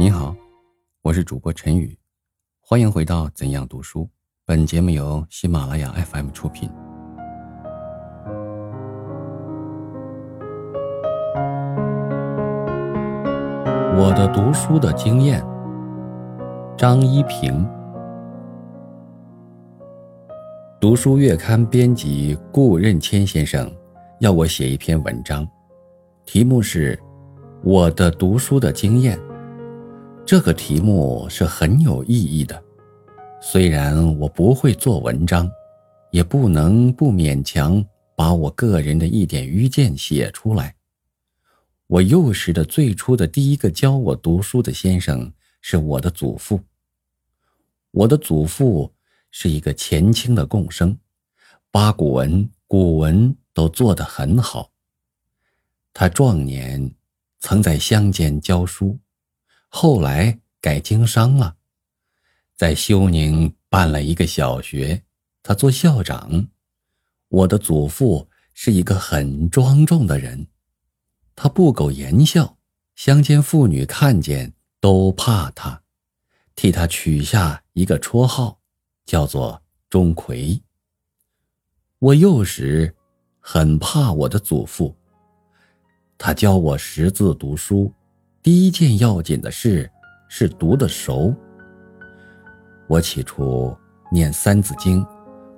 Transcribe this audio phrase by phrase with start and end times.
[0.00, 0.34] 你好，
[1.02, 1.94] 我是主播陈宇，
[2.62, 4.04] 欢迎回到《怎样读书》。
[4.46, 6.70] 本节目由喜马拉雅 FM 出品。
[13.94, 15.44] 我的读书的经验，
[16.78, 17.68] 张一平。
[20.80, 23.70] 读书月刊编辑顾任谦先生
[24.20, 25.46] 要我写一篇文章，
[26.24, 26.96] 题目是
[27.62, 29.18] 《我的读书的经验》。
[30.30, 32.62] 这个题目是很有意义的，
[33.42, 35.50] 虽然我不会做文章，
[36.12, 37.84] 也不能不勉强
[38.14, 40.76] 把我个人的一点愚见写出来。
[41.88, 46.60] 我幼时的最初的第一个教我读书的先生是我的祖父。
[47.90, 48.94] 我的祖父
[49.32, 50.96] 是一个前清的贡生，
[51.72, 54.70] 八股文、古文都做得很好。
[55.92, 56.94] 他壮年
[57.40, 58.96] 曾在乡间教书，
[59.72, 61.56] 后来改经商了，
[62.56, 65.04] 在休宁办了一个小学，
[65.44, 66.48] 他做校长。
[67.28, 70.48] 我的祖父是一个很庄重的人。
[71.36, 72.58] 他不苟言笑，
[72.96, 75.80] 乡间妇女看见都怕他，
[76.56, 78.58] 替他取下一个绰号，
[79.06, 80.60] 叫做钟馗。
[82.00, 82.92] 我幼时
[83.38, 84.94] 很怕我的祖父，
[86.18, 87.94] 他教我识字读书，
[88.42, 89.90] 第一件要紧的事
[90.26, 91.34] 是读得熟。
[92.88, 93.76] 我起初
[94.10, 95.04] 念《三字经》，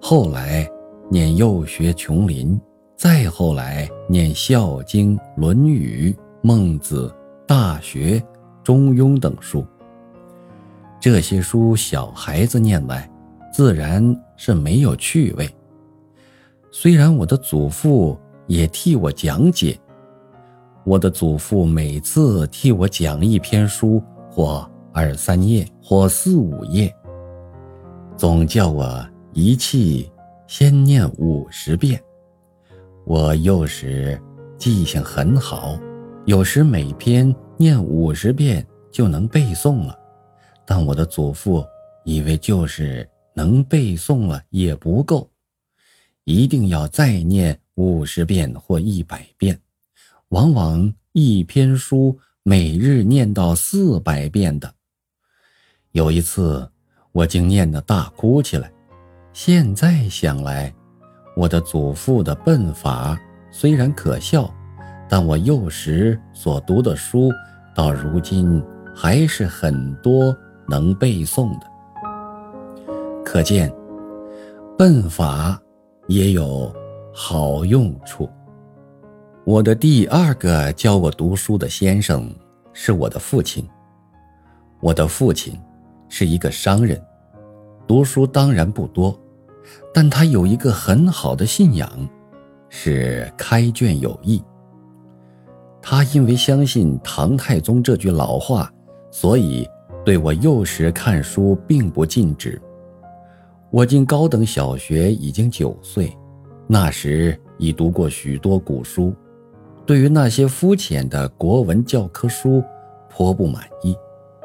[0.00, 0.68] 后来
[1.08, 2.58] 念《幼学琼林》。
[2.96, 7.08] 再后来念《孝经》《论语》《孟子》
[7.46, 8.18] 《大学》
[8.64, 9.64] 《中庸》等书，
[11.00, 13.08] 这些书小孩子念来，
[13.52, 14.04] 自然
[14.36, 15.48] 是没有趣味。
[16.72, 19.78] 虽然我的祖父也替我讲解，
[20.84, 26.92] 我的祖父每次替我讲一篇书，或二三页，或四五页，
[28.16, 30.10] 总叫我一气
[30.48, 32.02] 先念五十遍。
[33.04, 34.20] 我幼时
[34.58, 35.78] 记性很好，
[36.24, 39.96] 有时每篇念五十遍就能背诵了。
[40.66, 41.64] 但我的祖父
[42.04, 45.30] 以为就是能背诵了也不够，
[46.24, 49.56] 一定要再念五十遍或一百遍。
[50.32, 54.72] 往往一篇书每日念到四百遍的。
[55.90, 56.66] 有一次，
[57.12, 58.72] 我竟念得大哭起来。
[59.34, 60.74] 现在想来。
[61.34, 63.18] 我的祖父的笨法
[63.50, 64.50] 虽然可笑，
[65.08, 67.30] 但我幼时所读的书，
[67.74, 68.62] 到如今
[68.94, 70.34] 还是很多
[70.66, 71.66] 能背诵的。
[73.22, 73.70] 可见，
[74.78, 75.60] 笨法
[76.06, 76.74] 也有
[77.14, 78.28] 好用处。
[79.44, 82.32] 我的第二个教我读书的先生
[82.72, 83.68] 是我的父亲。
[84.80, 85.58] 我的父亲
[86.08, 87.00] 是一个商人，
[87.84, 89.18] 读书当然不多。
[89.92, 91.90] 但他有一个很好的信仰，
[92.68, 94.40] 是开卷有益。
[95.80, 98.72] 他因为相信唐太宗这句老话，
[99.10, 99.68] 所以
[100.04, 102.62] 对我幼时看书并不禁止。
[103.70, 106.16] 我进高等小学已经九岁，
[106.68, 109.12] 那时已读过许多古书，
[109.84, 112.62] 对于那些肤浅的国文教科书
[113.10, 113.96] 颇不满意。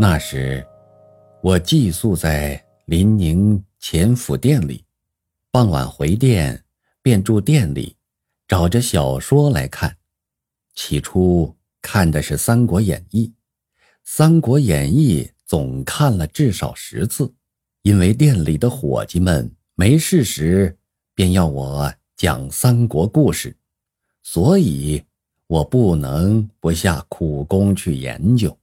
[0.00, 0.66] 那时，
[1.42, 4.84] 我寄宿在临宁钱府店里。
[5.50, 6.64] 傍晚回店，
[7.02, 7.96] 便住店里，
[8.46, 9.96] 找着小说来看。
[10.74, 13.26] 起初看的是《三国演义》，
[14.04, 17.34] 《三国演义》总看了至少十次，
[17.82, 20.78] 因为店里的伙计们没事时
[21.14, 23.56] 便要我讲三国故事，
[24.22, 25.02] 所以
[25.48, 28.56] 我不能不下苦功去研究。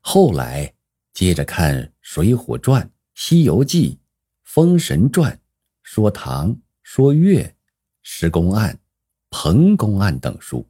[0.00, 0.72] 后来
[1.12, 2.82] 接着看《水浒传》
[3.14, 3.90] 《西游记》
[4.44, 5.30] 《封神传》。
[5.82, 7.54] 说唐、说岳、
[8.02, 8.78] 施公案、
[9.28, 10.66] 彭公案等书，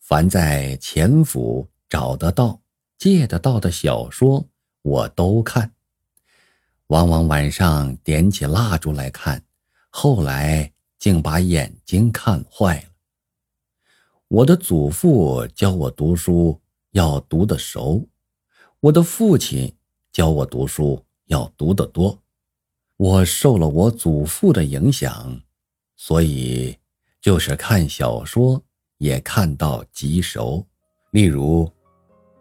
[0.00, 2.60] 凡在钱府找得到、
[2.98, 4.46] 借得到的小说，
[4.82, 5.72] 我都看。
[6.88, 9.42] 往往晚上点起蜡烛来看，
[9.88, 12.88] 后来竟把眼睛看坏了。
[14.28, 16.60] 我的祖父教我读书
[16.90, 18.06] 要读得熟，
[18.78, 19.74] 我的父亲
[20.12, 22.18] 教我读书要读得多。
[22.98, 25.40] 我受了我祖父的影响，
[25.96, 26.76] 所以
[27.22, 28.62] 就是看小说
[28.98, 30.62] 也看到极熟。
[31.12, 31.64] 例如《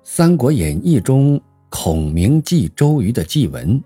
[0.03, 3.81] 三国演义》中孔明祭周瑜的祭文，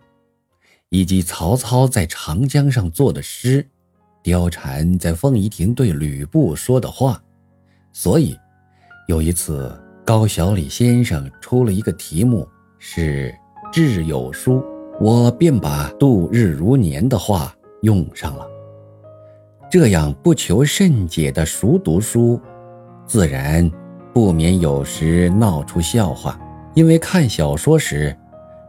[0.89, 3.63] 以及曹操在长江上作的诗，
[4.24, 7.24] 貂蝉在凤仪亭对吕布说的话。
[7.94, 8.38] 所以
[9.08, 9.72] 有一次
[10.06, 12.48] 高小李先生出了一个题目
[12.80, 13.34] 是
[13.72, 14.64] “智有书”，
[15.00, 18.48] 我便把“度日如年”的话用上了。
[19.70, 22.40] 这样不求甚解的熟读书，
[23.06, 23.70] 自然
[24.14, 26.40] 不免有时闹出笑话。
[26.74, 28.16] 因为看小说时，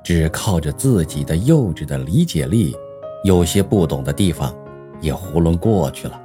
[0.03, 2.77] 只靠着自己的幼稚的理解力，
[3.25, 4.55] 有些不懂的地方
[5.01, 6.21] 也囫囵过去了，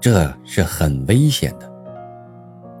[0.00, 1.71] 这是很危险的。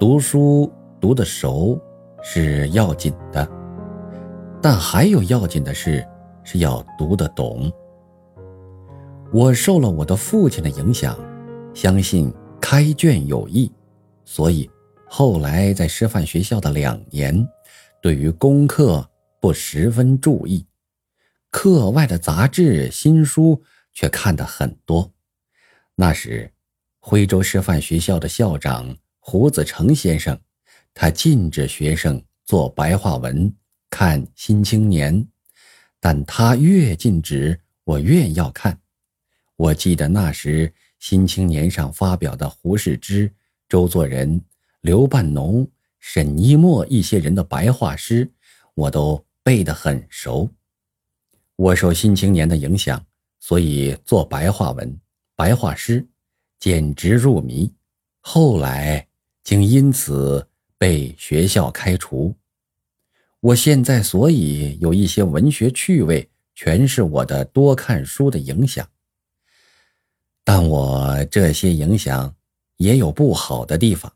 [0.02, 0.68] 读书
[1.00, 1.80] 读得熟
[2.24, 3.48] 是要紧的，
[4.60, 6.04] 但还有要紧的事
[6.42, 7.70] 是要读得懂。
[9.32, 11.16] 我受了我的父亲的影响，
[11.72, 13.70] 相信开卷有益，
[14.24, 14.68] 所以
[15.06, 17.48] 后来在师范学校的两年。
[18.00, 19.08] 对于功课
[19.40, 20.66] 不十分注意，
[21.48, 23.62] 课外的杂志、新书
[23.92, 25.08] 却看得很多。
[25.94, 26.50] 那时，
[26.98, 30.38] 徽州师范学校的校长胡子成先生，
[30.92, 33.54] 他禁止学生做白话文、
[33.88, 35.14] 看《新青年》，
[36.00, 38.76] 但他越禁止，我越要看。
[39.54, 43.32] 我记得那时《新青年》上发表的胡适之、
[43.68, 44.42] 周作人、
[44.80, 45.66] 刘半农。
[46.00, 48.28] 沈一墨一些人的白话诗，
[48.74, 50.50] 我都背得很熟。
[51.54, 53.00] 我受《新青年》的影响，
[53.38, 55.00] 所以做白话文、
[55.36, 56.04] 白话诗，
[56.58, 57.72] 简直入迷。
[58.18, 59.06] 后来
[59.42, 60.46] 竟因此
[60.78, 62.34] 被学校开除。
[63.40, 68.88] 我现在所以有一些文学趣味，全是我的多看书的影响。
[70.44, 72.34] 但我这些影响
[72.76, 74.12] 也有不好的地方。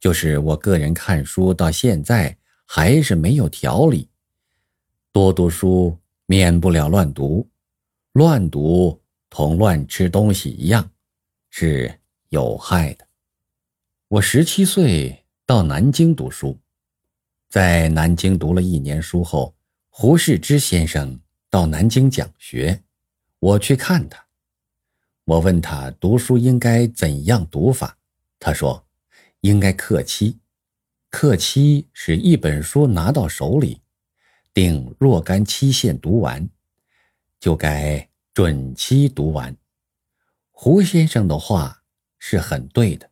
[0.00, 2.36] 就是我个人看书到现在
[2.66, 4.08] 还是没有条理，
[5.12, 5.96] 多读书
[6.26, 7.48] 免不了乱读，
[8.12, 10.90] 乱读同乱吃东西一样，
[11.50, 11.94] 是
[12.30, 13.06] 有害的。
[14.12, 16.58] 我十七岁到南京读书，
[17.48, 19.54] 在南京读了一年书后，
[19.88, 21.18] 胡适之先生
[21.48, 22.82] 到南京讲学，
[23.38, 24.26] 我去看他，
[25.24, 27.96] 我问他读书应该怎样读法，
[28.38, 28.86] 他说。
[29.40, 30.38] 应该克期，
[31.08, 33.80] 克期是一本书拿到手里，
[34.52, 36.50] 定若干期限读完，
[37.40, 39.56] 就该准期读完。
[40.50, 41.82] 胡先生的话
[42.18, 43.10] 是很对的，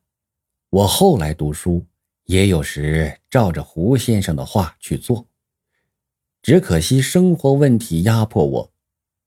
[0.71, 1.85] 我后来读书
[2.27, 5.27] 也有时照着胡先生的话去做，
[6.43, 8.73] 只可惜生活问题压迫我。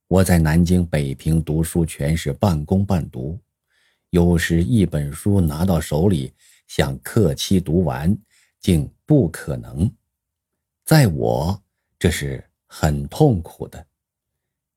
[0.08, 3.38] 我在南京、北平读书全是半工半读，
[4.12, 6.34] 有时一本书拿到手里。
[6.66, 8.18] 想克期读完，
[8.60, 9.92] 竟不可能。
[10.86, 11.62] 在我，
[12.00, 13.86] 这是很痛苦的。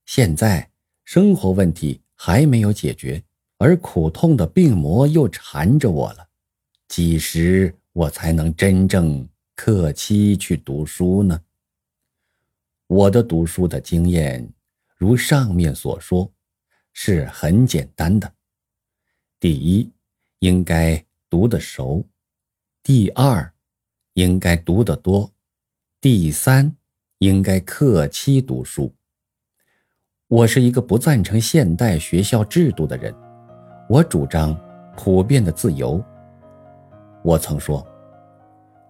[0.04, 0.68] 现在
[1.04, 3.22] 生活问题还没有解决，
[3.56, 6.25] 而苦痛的病魔又缠着我了。
[6.88, 11.40] 几时我才能真正克期去读书呢？
[12.86, 14.52] 我的读书的经验，
[14.96, 16.32] 如上面所说，
[16.92, 18.32] 是很简单的。
[19.40, 19.90] 第一，
[20.38, 21.04] 应该。
[21.28, 22.06] 读得熟，
[22.84, 23.52] 第二，
[24.14, 25.28] 应该读得多，
[26.00, 26.72] 第三，
[27.18, 28.94] 应该克期读书。
[30.28, 33.12] 我是一个不赞成现代学校制度的人，
[33.88, 34.56] 我主张
[34.96, 36.02] 普遍的自由。
[37.26, 37.84] 我曾说，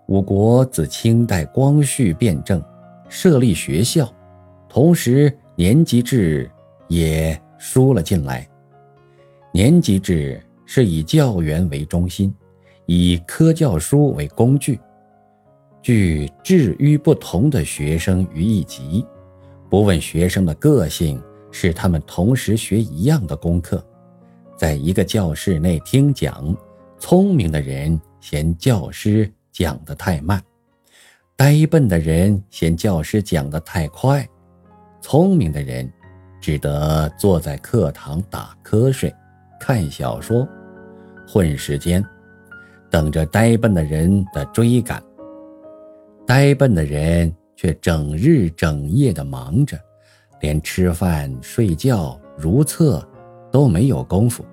[0.04, 2.62] 我国自清代光绪变政，
[3.08, 4.06] 设立学校，
[4.68, 6.50] 同时年级制
[6.86, 8.46] 也输了进来，
[9.52, 10.38] 年级制。
[10.68, 12.34] 是以教员为中心，
[12.86, 14.80] 以科教书为工具，
[15.80, 19.06] 具置于不同的学生于一级，
[19.70, 23.80] 不问学生的个性，使他们同时学一样的功课，
[24.56, 26.52] 在一个教室内听讲，
[27.08, 30.42] 聪明的人嫌教师讲得太慢，
[31.36, 34.28] 呆笨的人嫌教师讲得太快，
[35.00, 35.88] 聪明的人
[36.40, 39.14] 只得坐在课堂打瞌睡。
[39.60, 40.44] 看小说，
[41.28, 42.04] 混时间，
[42.90, 45.00] 等着呆笨的人的追赶。
[46.26, 49.78] 呆笨的人却整日整夜的忙着，
[50.40, 53.08] 连吃饭、睡觉、如厕
[53.52, 54.44] 都没有功夫，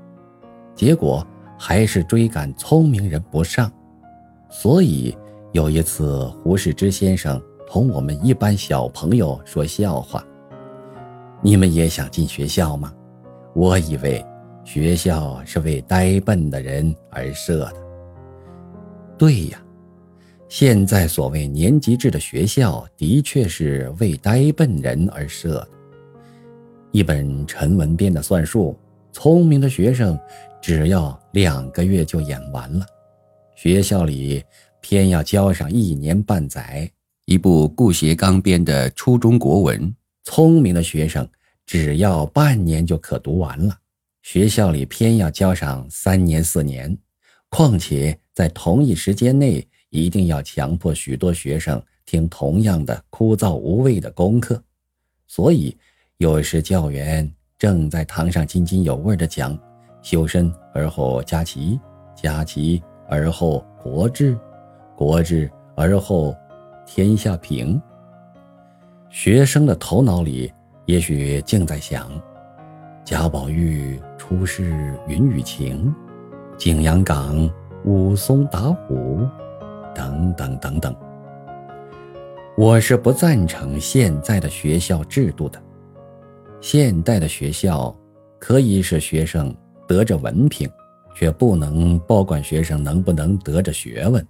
[0.75, 1.25] 结果
[1.57, 3.71] 还是追赶聪明人不上。
[4.49, 5.17] 所以
[5.51, 10.23] 有一次，胡适之先生同我们一班小朋友说笑话
[11.41, 12.93] ：“你们也想进学校吗？”
[13.55, 14.25] 我以为。
[14.65, 17.73] 学校是为呆笨的人而设的。
[19.17, 19.61] 对呀，
[20.47, 25.67] 现在所谓年级制的学校，的确是为呆笨人而设的。
[26.93, 28.73] 一本陈文编的算术，
[29.13, 30.19] 聪明的学生
[30.61, 32.85] 只要两个月就演完了。
[33.55, 34.43] 学校里
[34.81, 36.91] 偏要教上一年半载。
[37.25, 41.25] 一部顾颉刚编的初中国文，聪明的学生
[41.65, 43.77] 只要半年就可读完了。
[44.23, 46.97] 学校里偏要教上三年四年，
[47.47, 54.61] 况且在同一时间内，一定要强迫许多学生听同样的枯燥无味的功课。
[55.25, 55.77] 所以，
[56.17, 59.57] 有时教员正在堂上津津有味地讲
[60.03, 61.79] “修身而后家齐，
[62.13, 64.37] 家齐而后国治，
[64.97, 66.35] 国治而后”。
[66.85, 67.81] 天下平。
[69.09, 70.51] 学生的头脑里
[70.87, 72.11] 也许竟在想：
[73.05, 75.95] 贾宝玉出世云雨情，
[76.57, 77.49] 景阳冈
[77.85, 79.25] 武松打虎，
[79.95, 80.93] 等等等等。
[82.57, 85.57] 我是不赞成现在的学校制度的。
[86.63, 87.93] 现代的学校
[88.39, 89.53] 可以使学生
[89.85, 90.65] 得着文凭，
[91.13, 94.25] 却不能包管学生能不能得着学问。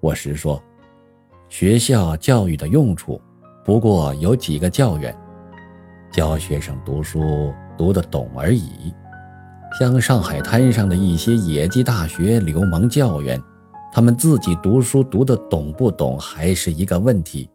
[0.00, 0.60] 我实说。
[1.50, 3.20] 学校教育的用处，
[3.62, 5.14] 不过有几个教员
[6.10, 8.92] 教学生读书读得懂而已。
[9.78, 13.40] 像上海滩上的一些野鸡大学流氓教员，
[13.92, 17.48] 他们自己读书读得懂不懂还是一个问题。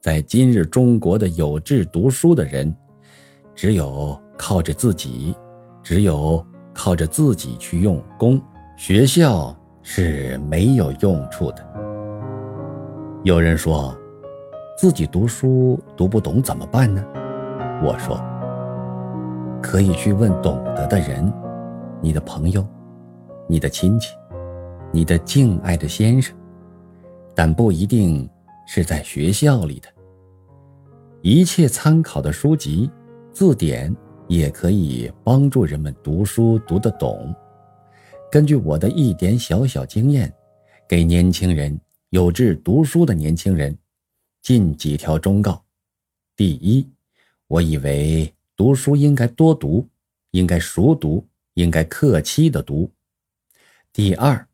[0.00, 2.74] 在今日中国的有志读书的人，
[3.54, 5.34] 只有靠着自己，
[5.82, 8.40] 只有靠着自己去用功，
[8.76, 11.64] 学校是没有用处的。
[13.22, 13.96] 有人说，
[14.76, 17.04] 自己读书读不懂怎么办呢？
[17.82, 18.20] 我说，
[19.62, 21.32] 可以去问懂得的人，
[22.00, 22.66] 你的朋友，
[23.46, 24.14] 你的亲戚，
[24.90, 26.36] 你的敬爱的先生，
[27.34, 28.28] 但不一定
[28.66, 29.88] 是在学校里的。
[31.22, 32.90] 一切参考的书籍、
[33.34, 33.94] 字典
[34.28, 37.34] 也可以帮助人们读书读得懂。
[38.30, 40.32] 根据我的一点小小经验，
[40.88, 41.78] 给年轻人。
[42.10, 43.76] 有志读书的年轻人，
[44.40, 45.64] 尽几条忠告：
[46.36, 46.88] 第一，
[47.48, 49.88] 我以为读书应该多读，
[50.30, 52.88] 应该熟读，应该客气的读；
[53.92, 54.46] 第二，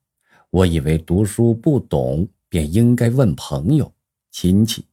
[0.49, 3.92] 我以为读书不懂便应该问朋友、
[4.30, 4.87] 亲戚，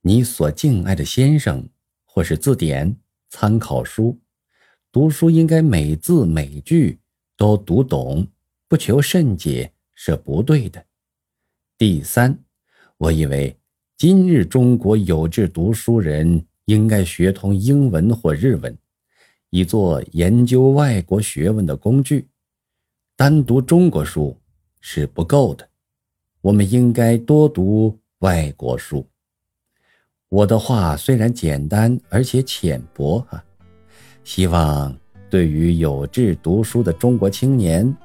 [0.00, 1.68] 你所敬爱的先生，
[2.06, 2.96] 或是字典、
[3.30, 4.18] 参考书。
[4.90, 6.98] 读书应该每字每句
[7.36, 8.26] 都读懂，
[8.66, 10.84] 不求甚解是不对的。
[11.76, 12.38] 第三，
[12.96, 13.56] 我以为
[13.96, 18.76] 今日中国有志读书人应该学通英文或日文，
[19.50, 22.28] 以做研究外国学问的工具。
[23.14, 24.36] 单读中国书
[24.80, 25.68] 是不够的，
[26.40, 29.06] 我们应该多读外国书。
[30.30, 33.42] 我的话虽然简单而且浅薄啊，
[34.24, 34.94] 希望
[35.30, 37.96] 对于有志读书的中国青年，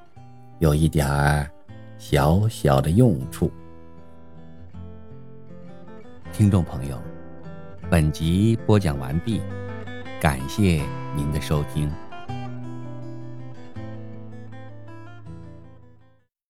[0.59, 1.49] 有一点儿
[1.97, 3.51] 小小的用处。
[6.31, 6.97] 听众朋友，
[7.89, 9.41] 本集播讲完毕，
[10.21, 10.81] 感谢
[11.17, 11.91] 您的收听。